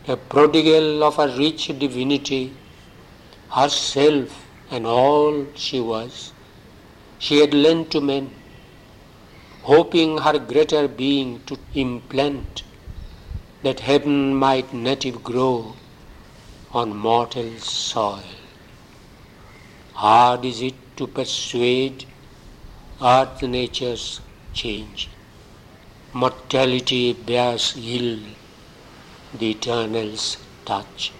a 0.07 0.15
prodigal 0.15 1.03
of 1.03 1.17
a 1.17 1.27
rich 1.35 1.67
divinity, 1.79 2.53
herself 3.49 4.45
and 4.69 4.85
all 4.85 5.47
she 5.55 5.79
was, 5.79 6.31
she 7.17 7.39
had 7.39 7.53
lent 7.53 7.89
to 7.91 8.01
men, 8.01 8.29
hoping 9.63 10.17
her 10.19 10.37
greater 10.37 10.87
being 10.87 11.41
to 11.45 11.57
implant 11.73 12.63
that 13.63 13.79
heaven 13.79 14.35
might 14.35 14.73
native 14.73 15.23
grow 15.23 15.75
on 16.71 16.95
mortal 16.95 17.57
soil. 17.57 18.23
Hard 19.93 20.45
is 20.45 20.61
it 20.61 20.75
to 20.97 21.07
persuade 21.07 22.05
earth 23.03 23.41
nature's 23.41 24.21
change. 24.53 25.09
Mortality 26.13 27.13
bears 27.13 27.75
ill 27.77 28.19
the 29.33 29.51
eternal's 29.51 30.37
touch. 30.65 31.11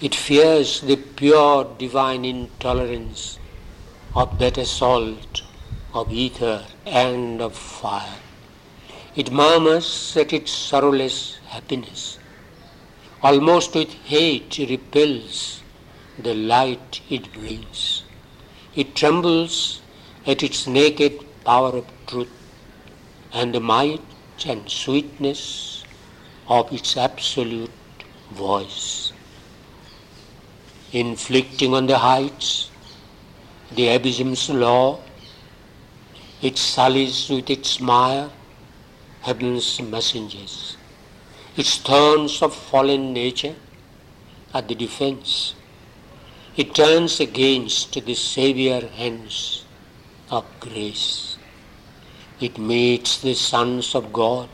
It 0.00 0.14
fears 0.14 0.80
the 0.80 0.96
pure 0.96 1.64
divine 1.78 2.24
intolerance 2.24 3.38
of 4.14 4.38
that 4.38 4.56
assault 4.56 5.42
of 5.92 6.10
ether 6.10 6.64
and 6.86 7.42
of 7.42 7.54
fire. 7.54 8.16
It 9.14 9.30
murmurs 9.30 10.16
at 10.16 10.32
its 10.32 10.50
sorrowless 10.50 11.38
happiness. 11.48 12.18
Almost 13.22 13.74
with 13.74 13.92
hate 14.04 14.56
repels 14.58 15.60
the 16.18 16.34
light 16.34 17.00
it 17.10 17.32
brings. 17.32 18.02
It 18.74 18.94
trembles 18.94 19.80
at 20.26 20.42
its 20.42 20.66
naked 20.66 21.24
power 21.44 21.76
of 21.76 21.86
truth 22.06 22.28
and 23.32 23.54
the 23.54 23.60
might 23.60 24.02
and 24.44 24.68
sweetness 24.68 25.84
of 26.48 26.72
its 26.72 26.96
absolute 26.96 27.70
voice. 28.32 29.12
Inflicting 30.92 31.74
on 31.74 31.86
the 31.86 31.98
heights 31.98 32.70
the 33.72 33.88
abysm's 33.88 34.48
law, 34.50 35.00
it 36.42 36.58
sullies 36.58 37.28
with 37.28 37.50
its 37.50 37.80
mire 37.80 38.30
heaven's 39.22 39.80
messengers. 39.80 40.76
Its 41.56 41.78
thorns 41.78 42.42
of 42.42 42.54
fallen 42.54 43.12
nature 43.12 43.56
are 44.54 44.62
the 44.62 44.74
defense. 44.74 45.54
It 46.56 46.74
turns 46.74 47.20
against 47.20 47.92
the 48.04 48.14
Saviour 48.14 48.80
hands 48.88 49.65
of 50.30 50.44
grace. 50.60 51.36
It 52.40 52.58
meets 52.58 53.20
the 53.20 53.34
sons 53.34 53.94
of 53.94 54.12
God 54.12 54.48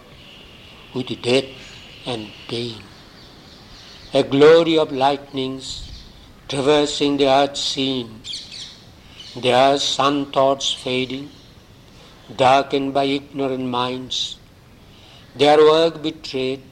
with 0.94 1.22
death 1.22 1.50
and 2.06 2.28
pain. 2.48 2.82
A 4.14 4.22
glory 4.22 4.78
of 4.78 4.92
lightnings 4.92 5.90
traversing 6.48 7.16
the 7.16 7.28
earth 7.28 7.56
scene, 7.56 8.20
their 9.40 9.78
sun 9.78 10.30
thoughts 10.30 10.72
fading, 10.74 11.30
darkened 12.36 12.92
by 12.92 13.04
ignorant 13.04 13.64
minds, 13.64 14.36
their 15.34 15.56
work 15.56 16.02
betrayed, 16.02 16.62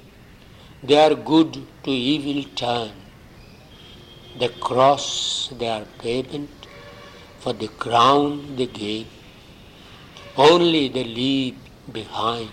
their 0.83 1.15
good 1.15 1.55
to 1.85 1.91
evil 1.91 2.45
turned, 2.55 2.93
the 4.39 4.51
cross 4.51 5.49
their 5.59 5.87
pavement, 5.99 6.60
for 7.41 7.53
the 7.55 7.69
crown 7.85 8.57
they 8.57 8.67
gave, 8.67 9.07
only 10.37 10.89
they 10.89 11.05
leave 11.05 11.57
behind 11.91 12.51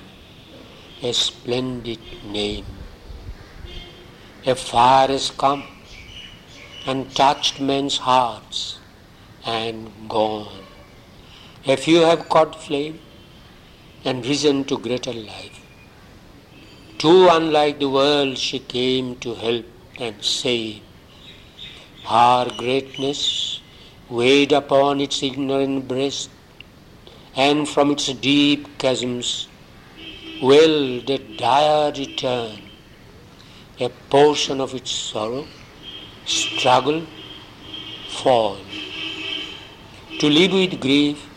a 1.03 1.13
splendid 1.13 1.99
name. 2.25 2.65
A 4.45 4.55
fire 4.55 5.09
has 5.09 5.29
come 5.29 5.63
and 6.85 7.13
touched 7.13 7.59
men's 7.59 7.97
hearts 7.97 8.79
and 9.45 9.91
gone. 10.07 10.63
A 11.65 11.75
few 11.75 11.99
have 12.01 12.29
caught 12.29 12.61
flame 12.63 12.99
and 14.05 14.25
risen 14.25 14.63
to 14.65 14.77
greater 14.77 15.13
life. 15.13 15.59
Too 16.97 17.27
unlike 17.29 17.79
the 17.79 17.89
world 17.89 18.37
she 18.37 18.59
came 18.59 19.15
to 19.17 19.35
help 19.35 19.65
and 19.99 20.23
save. 20.23 20.81
Her 22.05 22.49
greatness 22.57 23.59
weighed 24.09 24.51
upon 24.51 25.01
its 25.01 25.21
ignorant 25.21 25.87
breast, 25.87 26.29
and 27.35 27.67
from 27.67 27.91
its 27.91 28.07
deep 28.13 28.65
chasms 28.77 29.47
welled 30.41 31.09
a 31.09 31.17
dire 31.37 31.91
return, 31.91 32.61
a 33.79 33.89
portion 34.09 34.61
of 34.61 34.73
its 34.73 34.91
sorrow, 34.91 35.45
struggle, 36.25 37.05
fall. 38.09 38.57
To 40.19 40.29
live 40.29 40.53
with 40.53 40.79
grief, 40.79 41.27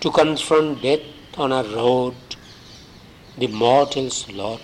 to 0.00 0.10
confront 0.10 0.82
death 0.82 1.00
on 1.36 1.52
a 1.52 1.62
road, 1.62 2.14
the 3.38 3.46
mortal's 3.46 4.30
lot 4.30 4.60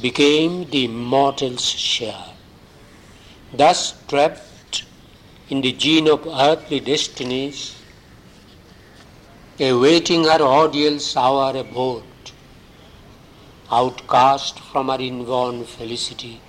became 0.00 0.68
the 0.70 0.84
immortal's 0.84 1.64
share. 1.64 2.26
Thus 3.52 3.94
trapped 4.08 4.47
in 5.50 5.62
the 5.62 5.72
gene 5.72 6.08
of 6.08 6.26
earthly 6.26 6.78
destinies, 6.78 7.74
awaiting 9.58 10.24
her 10.24 10.42
ordeal's 10.42 11.16
hour 11.16 11.56
abode, 11.56 12.32
outcast 13.70 14.60
from 14.60 14.88
her 14.88 15.00
inborn 15.00 15.64
felicity, 15.64 16.40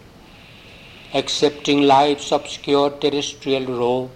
accepting 1.14 1.82
life's 1.82 2.32
obscure 2.32 2.90
terrestrial 2.90 3.66
robe, 3.66 4.12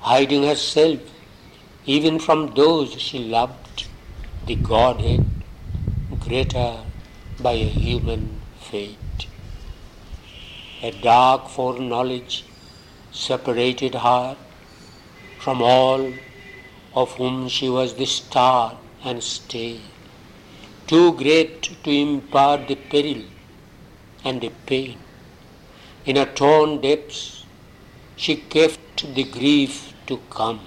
hiding 0.00 0.44
herself 0.44 1.00
even 1.86 2.18
from 2.18 2.54
those 2.54 2.92
she 3.00 3.18
loved, 3.18 3.86
the 4.46 4.54
Godhead, 4.54 5.24
greater 6.20 6.76
by 7.40 7.52
a 7.52 7.70
human 7.84 8.40
fate. 8.60 9.26
A 10.82 10.90
dark 10.90 11.48
foreknowledge 11.48 12.44
separated 13.26 13.94
her 14.06 14.36
from 15.44 15.60
all 15.60 16.02
of 17.00 17.12
whom 17.18 17.48
she 17.56 17.68
was 17.68 17.94
the 17.94 18.06
star 18.06 18.76
and 19.04 19.22
stay, 19.22 19.80
too 20.86 21.06
great 21.22 21.62
to 21.84 21.90
impart 21.90 22.68
the 22.68 22.78
peril 22.92 23.22
and 24.24 24.40
the 24.40 24.52
pain. 24.66 24.98
In 26.06 26.16
her 26.16 26.30
torn 26.40 26.80
depths, 26.80 27.44
she 28.16 28.36
kept 28.36 29.14
the 29.14 29.24
grief 29.24 29.92
to 30.06 30.18
come. 30.30 30.60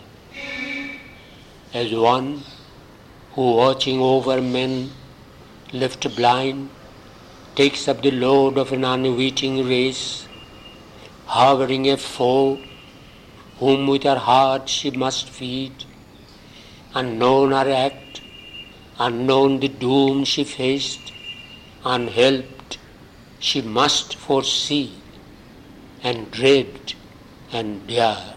As 1.74 1.94
one 1.94 2.44
who, 3.34 3.46
watching 3.62 4.00
over 4.00 4.42
men 4.42 4.92
left 5.74 6.04
blind, 6.16 6.70
takes 7.56 7.88
up 7.88 8.02
the 8.02 8.12
load 8.12 8.58
of 8.58 8.72
an 8.72 8.84
unwitting 8.84 9.56
race, 9.68 10.28
harboring 11.34 11.86
a 11.90 11.96
foe 11.96 12.60
whom 13.60 13.88
with 13.92 14.04
her 14.04 14.22
heart 14.30 14.68
she 14.68 14.90
must 15.04 15.30
feed. 15.30 15.86
Unknown 16.94 17.52
her 17.52 17.70
act, 17.72 18.20
unknown 19.00 19.62
the 19.62 19.70
doom 19.84 20.26
she 20.26 20.44
faced, 20.44 21.14
unhelped 21.86 22.78
she 23.40 23.62
must 23.62 24.16
foresee 24.26 24.92
and 26.04 26.30
dread 26.32 26.94
and 27.54 27.88
dare. 27.88 28.36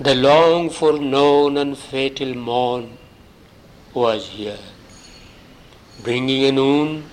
The 0.00 0.14
long 0.14 0.70
foreknown 0.70 1.58
and 1.58 1.76
fatal 1.76 2.34
morn 2.34 2.96
was 3.92 4.28
here, 4.28 4.64
bringing 6.02 6.44
a 6.46 6.52
noon 6.52 7.10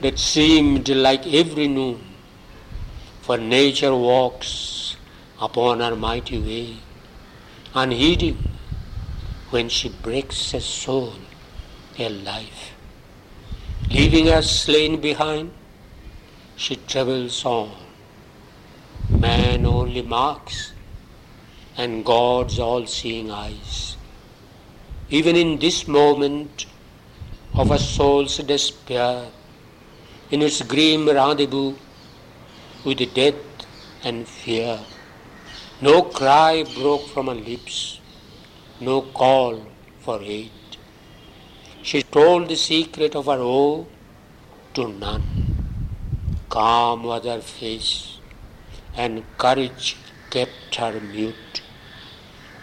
that 0.00 0.18
seemed 0.18 0.88
like 0.88 1.26
every 1.26 1.68
noon 1.68 2.07
for 3.28 3.36
nature 3.36 3.94
walks 3.94 4.96
upon 5.46 5.80
her 5.80 5.94
mighty 5.94 6.38
way, 6.44 6.76
unheeding 7.74 8.38
when 9.50 9.68
she 9.68 9.90
breaks 10.04 10.54
a 10.54 10.60
soul, 10.62 11.12
a 11.98 12.08
life. 12.08 12.62
Leaving 13.90 14.30
us 14.30 14.50
slain 14.60 14.98
behind, 14.98 15.50
she 16.56 16.76
travels 16.76 17.44
on. 17.44 17.76
Man 19.10 19.66
only 19.66 20.00
marks, 20.00 20.72
and 21.76 22.06
God's 22.06 22.58
all 22.58 22.86
seeing 22.86 23.30
eyes. 23.30 23.98
Even 25.10 25.36
in 25.36 25.58
this 25.58 25.86
moment 25.86 26.64
of 27.52 27.70
a 27.70 27.78
soul's 27.78 28.38
despair, 28.38 29.26
in 30.30 30.40
its 30.40 30.62
grim 30.62 31.06
rendezvous 31.06 31.74
with 32.88 33.02
death 33.14 33.66
and 34.02 34.26
fear. 34.26 34.78
No 35.86 35.96
cry 36.18 36.64
broke 36.76 37.06
from 37.12 37.26
her 37.30 37.40
lips, 37.50 38.00
no 38.88 38.96
call 39.20 39.54
for 40.04 40.18
aid. 40.22 40.50
She 41.88 42.02
told 42.02 42.48
the 42.48 42.56
secret 42.56 43.14
of 43.20 43.26
her 43.32 43.38
woe 43.50 43.86
to 44.74 44.88
none. 45.04 45.28
Calm 46.56 47.04
was 47.10 47.24
her 47.32 47.40
face, 47.40 48.18
and 49.04 49.24
courage 49.44 49.88
kept 50.34 50.76
her 50.82 50.94
mute. 51.12 51.62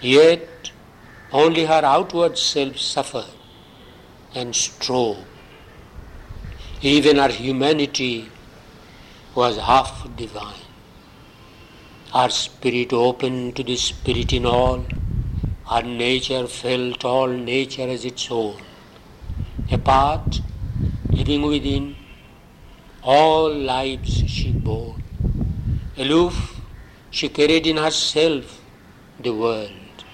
Yet 0.01 0.71
only 1.31 1.65
her 1.73 1.83
outward 1.95 2.37
self 2.37 2.77
suffered 2.77 3.33
and 4.33 4.55
strove. 4.55 5.23
Even 6.81 7.17
her 7.23 7.33
humanity 7.43 8.13
was 9.35 9.57
half 9.57 10.07
divine. 10.15 10.65
Her 12.13 12.29
spirit 12.29 12.93
open 12.93 13.51
to 13.51 13.63
the 13.63 13.75
spirit 13.75 14.31
in 14.31 14.45
all. 14.45 14.85
Her 15.69 15.81
nature 15.81 16.47
felt 16.47 17.03
all 17.03 17.27
nature 17.27 17.89
as 17.95 18.05
its 18.05 18.31
own. 18.31 18.61
Apart, 19.69 20.39
living 21.11 21.41
within, 21.41 21.97
all 23.03 23.53
lives 23.53 24.23
she 24.35 24.51
bore. 24.51 24.95
Aloof, 25.97 26.61
she 27.11 27.27
carried 27.27 27.67
in 27.67 27.77
herself 27.77 28.61
the 29.19 29.33
world. 29.33 30.05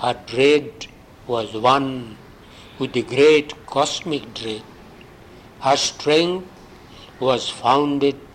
Her 0.00 0.14
dread 0.26 0.86
was 1.26 1.52
one 1.52 2.16
with 2.78 2.94
the 2.94 3.02
great 3.02 3.66
cosmic 3.66 4.32
dread. 4.32 4.62
Her 5.60 5.76
strength 5.76 6.48
was 7.20 7.50
founded 7.50 8.27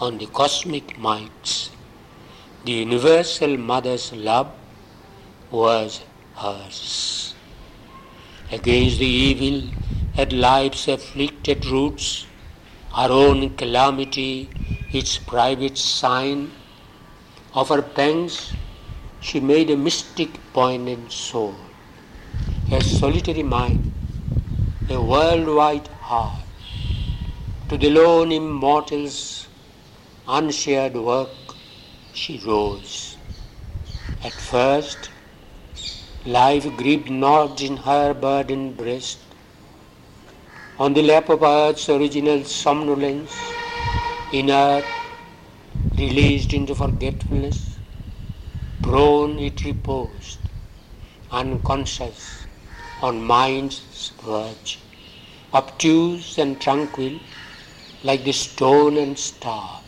on 0.00 0.18
the 0.18 0.26
cosmic 0.26 0.96
mights. 0.96 1.70
The 2.64 2.72
universal 2.72 3.56
mother's 3.56 4.12
love 4.12 4.52
was 5.50 6.04
hers. 6.36 7.34
Against 8.52 8.98
the 8.98 9.06
evil 9.06 9.70
at 10.16 10.32
life's 10.32 10.86
afflicted 10.86 11.66
roots, 11.66 12.26
her 12.94 13.08
own 13.10 13.56
calamity, 13.56 14.48
its 14.92 15.18
private 15.18 15.76
sign. 15.76 16.52
Of 17.54 17.70
her 17.70 17.82
pangs, 17.82 18.52
she 19.20 19.40
made 19.40 19.70
a 19.70 19.76
mystic 19.76 20.38
poignant 20.52 21.10
soul, 21.10 21.54
a 22.70 22.80
solitary 22.84 23.42
mind, 23.42 23.92
a 24.88 25.00
worldwide 25.00 25.88
heart. 25.88 26.44
To 27.68 27.76
the 27.76 27.90
lone 27.90 28.30
immortal's 28.32 29.47
unshared 30.36 30.94
work 30.94 31.54
she 32.12 32.38
rose. 32.44 33.16
At 34.22 34.32
first, 34.32 35.08
life 36.26 36.66
gripped 36.76 37.08
not 37.08 37.62
in 37.62 37.78
her 37.78 38.12
burdened 38.12 38.76
breast. 38.76 39.18
On 40.78 40.92
the 40.92 41.02
lap 41.02 41.30
of 41.30 41.42
earth's 41.42 41.88
original 41.88 42.44
somnolence, 42.44 43.34
in 44.34 44.50
earth, 44.50 44.84
released 45.96 46.52
into 46.52 46.74
forgetfulness, 46.74 47.78
prone 48.82 49.38
it 49.38 49.64
reposed, 49.64 50.38
unconscious, 51.32 52.46
on 53.00 53.24
mind's 53.24 54.12
verge, 54.22 54.78
obtuse 55.54 56.36
and 56.36 56.60
tranquil, 56.60 57.18
like 58.04 58.24
the 58.24 58.32
stone 58.32 58.98
and 58.98 59.18
star. 59.18 59.80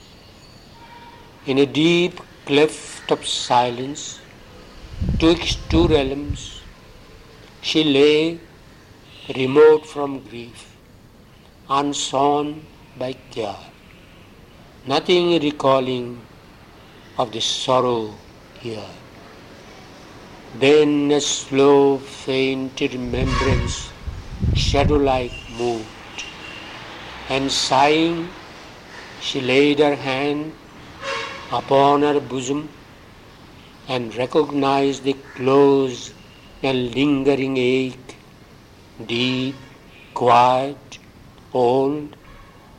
In 1.47 1.57
a 1.57 1.65
deep 1.65 2.21
cleft 2.45 3.11
of 3.11 3.27
silence, 3.27 4.21
twixt 5.19 5.59
two 5.71 5.89
realms, 5.89 6.61
she 7.63 7.83
lay 7.83 8.39
remote 9.35 9.87
from 9.87 10.19
grief, 10.29 10.77
unsown 11.71 12.63
by 12.99 13.15
care, 13.31 13.57
nothing 14.87 15.41
recalling 15.41 16.21
of 17.17 17.33
the 17.33 17.41
sorrow 17.41 18.15
here. 18.61 18.91
Then 20.59 21.11
a 21.11 21.23
slow, 21.23 21.97
faint 21.97 22.79
remembrance, 22.83 23.91
shadow-like 24.55 25.33
moved 25.59 26.25
and 27.31 27.51
sighing, 27.51 28.29
she 29.23 29.41
laid 29.41 29.79
her 29.79 29.95
hand 29.95 30.53
upon 31.53 32.03
her 32.03 32.21
bosom 32.21 32.69
and 33.89 34.15
recognized 34.15 35.03
the 35.05 35.15
close 35.35 36.13
and 36.63 36.95
lingering 36.95 37.57
ache, 37.57 38.17
deep, 39.07 39.57
quiet, 40.15 40.99
old, 41.53 42.15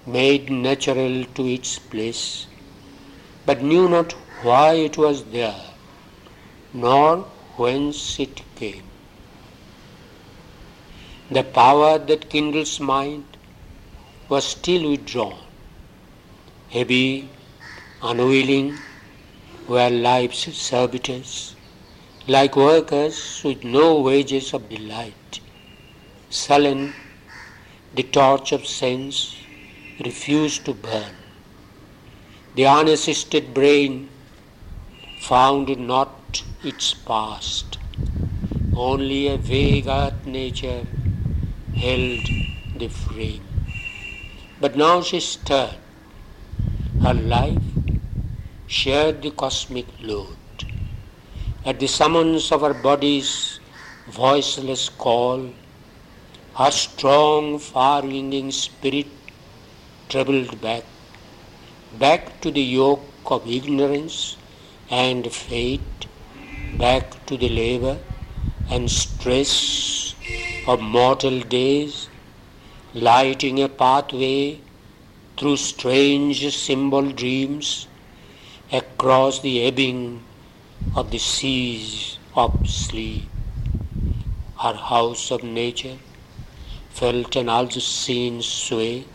made 0.05 0.49
natural 0.49 1.25
to 1.35 1.45
its 1.47 1.77
place, 1.79 2.47
but 3.45 3.61
knew 3.61 3.89
not 3.89 4.13
why 4.43 4.73
it 4.73 4.97
was 4.97 5.25
there, 5.25 5.63
nor 6.73 7.17
whence 7.57 8.19
it 8.19 8.41
came. 8.55 8.83
The 11.29 11.43
power 11.43 11.97
that 11.97 12.29
kindles 12.29 12.79
mind 12.79 13.25
was 14.29 14.45
still 14.45 14.89
withdrawn. 14.89 15.39
Heavy, 16.69 17.29
unwilling 18.03 18.79
were 19.67 19.89
life's 19.91 20.51
servitors, 20.57 21.55
like 22.27 22.55
workers 22.55 23.41
with 23.43 23.63
no 23.63 24.01
wages 24.01 24.53
of 24.55 24.67
delight. 24.69 25.39
Sullen, 26.29 26.93
the 27.93 28.01
torch 28.01 28.51
of 28.53 28.65
sense 28.65 29.37
refused 30.03 30.65
to 30.65 30.73
burn. 30.73 31.13
The 32.55 32.65
unassisted 32.65 33.53
brain 33.53 34.09
found 35.17 35.77
not 35.77 36.43
its 36.63 36.95
past. 36.95 37.77
Only 38.73 39.27
a 39.27 39.37
vague 39.37 39.87
earth 39.87 40.25
nature 40.25 40.85
held 41.75 42.31
the 42.75 42.87
frame. 42.87 43.45
But 44.59 44.75
now 44.75 45.01
she 45.01 45.19
stirred. 45.19 45.77
Her 47.03 47.13
life 47.13 47.80
shared 48.79 49.21
the 49.21 49.31
cosmic 49.31 49.87
load. 50.01 50.37
At 51.65 51.81
the 51.81 51.87
summons 51.87 52.53
of 52.53 52.61
her 52.61 52.73
body's 52.73 53.59
voiceless 54.07 54.87
call, 54.87 55.49
her 56.55 56.71
strong, 56.71 57.59
far-winging 57.59 58.49
spirit 58.51 59.11
troubled 60.07 60.61
back, 60.61 60.85
back 61.99 62.39
to 62.41 62.49
the 62.49 62.61
yoke 62.61 63.03
of 63.25 63.45
ignorance 63.45 64.37
and 64.89 65.29
fate, 65.33 66.07
back 66.79 67.25
to 67.25 67.35
the 67.35 67.49
labor 67.49 67.97
and 68.69 68.89
stress 68.89 70.15
of 70.65 70.81
mortal 70.81 71.41
days, 71.41 72.07
lighting 72.93 73.61
a 73.61 73.67
pathway 73.67 74.57
through 75.37 75.57
strange 75.57 76.41
symbol 76.55 77.11
dreams 77.11 77.87
across 78.71 79.41
the 79.41 79.63
ebbing 79.63 80.23
of 80.95 81.11
the 81.11 81.17
seas 81.17 82.17
of 82.35 82.53
sleep. 82.69 83.29
Our 84.59 84.75
house 84.75 85.29
of 85.31 85.43
nature 85.43 85.97
felt 86.89 87.35
an 87.35 87.49
unseen 87.49 88.41
sway, 88.41 89.05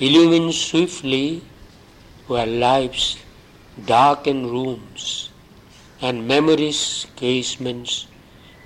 illumined 0.00 0.54
swiftly 0.54 1.42
were 2.26 2.46
life's 2.46 3.16
darkened 3.86 4.50
rooms, 4.50 5.30
and 6.00 6.26
memory's 6.26 7.06
casements 7.14 8.08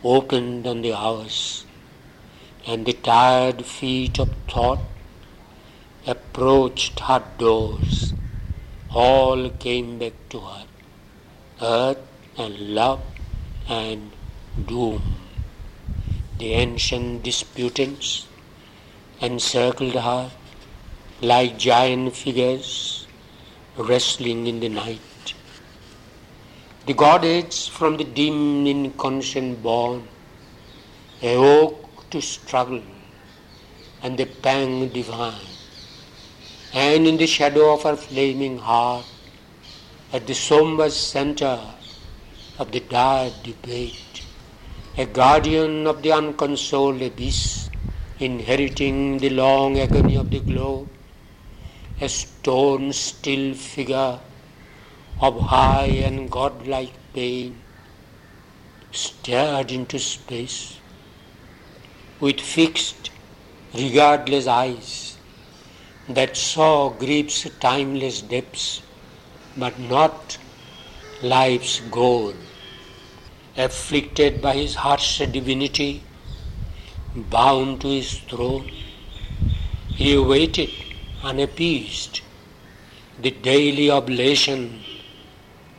opened 0.03 0.67
on 0.67 0.81
the 0.83 0.95
hours 0.95 1.67
and 2.67 2.87
the 2.87 2.93
tired 2.93 3.65
feet 3.67 4.19
of 4.19 4.31
thought 4.49 4.81
approached 6.07 7.01
her 7.01 7.23
doors. 7.39 8.15
All 8.95 9.49
came 9.49 9.99
back 9.99 10.13
to 10.29 10.41
her, 10.41 10.65
earth 11.63 12.01
and 12.37 12.75
love 12.75 13.01
and 13.67 14.11
doom. 14.67 15.01
The 16.39 16.53
ancient 16.53 17.23
disputants 17.23 18.27
encircled 19.23 19.95
her 19.95 20.31
like 21.23 21.57
giant 21.57 22.15
figures 22.15 23.07
wrestling 23.79 24.47
in 24.47 24.61
the 24.61 24.69
night. 24.69 25.33
The 26.85 26.93
goddess 26.93 27.67
from 27.67 27.97
the 27.97 28.05
dim 28.05 28.67
inconscient 28.67 29.63
born 29.63 30.07
awoke 31.23 32.11
to 32.11 32.21
struggle 32.21 32.83
and 34.03 34.19
the 34.19 34.27
pang 34.27 34.91
divine. 34.91 35.52
And 36.75 37.07
in 37.07 37.19
the 37.19 37.27
shadow 37.27 37.75
of 37.75 37.83
her 37.83 37.97
flaming 37.97 38.57
heart, 38.57 39.05
at 40.11 40.27
the 40.27 40.35
somber 40.35 40.89
center 40.89 41.61
of 42.59 42.73
the 42.73 42.81
dire 42.81 43.31
debate, 43.43 44.23
a 44.97 45.05
guardian 45.05 45.87
of 45.87 46.03
the 46.03 46.13
unconsoled 46.13 47.03
abyss, 47.03 47.69
inheriting 48.19 49.19
the 49.19 49.29
long 49.29 49.79
agony 49.79 50.17
of 50.17 50.31
the 50.31 50.41
globe, 50.41 50.89
a 52.01 52.09
stone 52.09 52.91
still 52.95 53.53
figure 53.53 54.19
of 55.21 55.43
high 55.43 55.93
and 56.09 56.31
godlike 56.31 56.95
pain, 57.13 57.61
stared 58.93 59.71
into 59.71 59.99
space 59.99 60.79
with 62.19 62.41
fixed, 62.41 63.11
regardless 63.75 64.47
eyes 64.47 65.12
that 66.17 66.37
saw 66.37 66.91
grief's 66.91 67.49
timeless 67.61 68.21
depths, 68.23 68.83
but 69.57 69.79
not 69.79 70.39
life's 71.23 71.81
goal. 71.91 72.35
Afflicted 73.57 74.41
by 74.41 74.55
his 74.55 74.75
harsh 74.77 75.19
divinity, 75.19 76.03
bound 77.15 77.81
to 77.83 77.89
his 77.89 78.19
throne, 78.21 78.71
he 79.89 80.15
awaited 80.15 80.71
unappeased 81.23 82.23
the 83.21 83.31
daily 83.31 83.91
oblation 83.91 84.81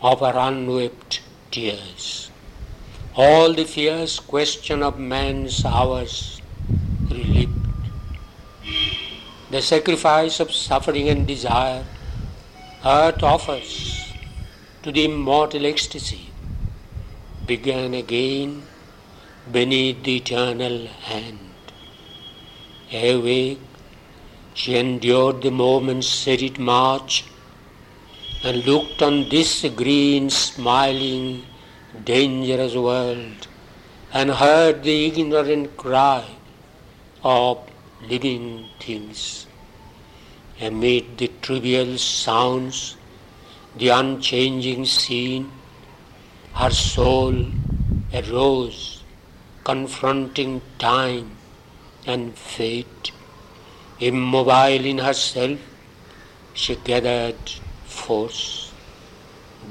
of 0.02 0.22
our 0.22 0.38
unwept 0.38 1.22
tears. 1.52 2.30
All 3.16 3.54
the 3.54 3.66
fierce 3.66 4.20
question 4.20 4.84
of 4.84 5.00
man's 5.00 5.66
hours 5.66 6.43
The 9.54 9.62
sacrifice 9.62 10.40
of 10.40 10.52
suffering 10.52 11.10
and 11.10 11.28
desire 11.28 11.84
earth 12.84 13.22
offers 13.22 14.12
to 14.82 14.92
the 14.92 15.06
immortal 15.06 15.68
ecstasy 15.68 16.32
began 17.46 17.94
again 17.94 18.64
beneath 19.52 20.02
the 20.02 20.16
eternal 20.16 20.88
hand. 20.88 21.38
Awake, 22.92 23.60
she 24.56 24.76
endured 24.76 25.44
the 25.44 25.52
moment's 25.52 26.08
serried 26.08 26.58
march 26.58 27.24
and 28.44 28.66
looked 28.66 29.04
on 29.04 29.30
this 29.30 29.64
green, 29.76 30.32
smiling, 30.32 31.44
dangerous 32.04 32.74
world 32.74 33.48
and 34.12 34.32
heard 34.32 34.82
the 34.82 35.06
ignorant 35.06 35.78
cry 35.78 36.26
of 37.24 37.60
living 38.10 38.70
things. 38.80 39.48
Amid 40.60 41.18
the 41.18 41.32
trivial 41.42 41.98
sounds, 41.98 42.96
the 43.78 43.90
unchanging 43.90 44.86
scene, 44.86 45.52
her 46.54 46.70
soul 46.70 47.48
arose, 48.14 49.04
confronting 49.64 50.62
time 50.78 51.32
and 52.06 52.38
fate. 52.38 53.12
Immobile 54.00 54.86
in 54.86 54.98
herself, 55.00 55.60
she 56.54 56.76
gathered 56.76 57.50
force. 57.86 58.72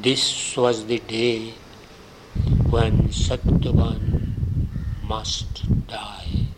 This 0.00 0.56
was 0.56 0.86
the 0.86 0.98
day 0.98 1.54
when 2.70 3.08
Satyavan 3.08 4.32
must 5.02 5.86
die. 5.86 6.51